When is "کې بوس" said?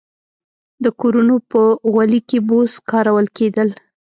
2.29-2.73